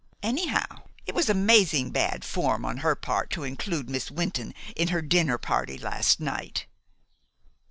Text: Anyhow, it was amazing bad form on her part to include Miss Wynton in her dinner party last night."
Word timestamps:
Anyhow, 0.23 0.65
it 1.05 1.13
was 1.13 1.29
amazing 1.29 1.91
bad 1.91 2.25
form 2.25 2.65
on 2.65 2.77
her 2.77 2.95
part 2.95 3.29
to 3.29 3.43
include 3.43 3.87
Miss 3.87 4.09
Wynton 4.09 4.55
in 4.75 4.87
her 4.87 5.03
dinner 5.03 5.37
party 5.37 5.77
last 5.77 6.19
night." 6.19 6.65